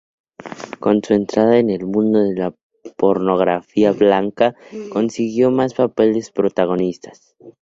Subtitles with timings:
[0.79, 2.55] Con su entrada en el mundo de la
[2.97, 4.55] pornografía blanca,
[4.91, 7.35] consiguió más papeles protagonistas.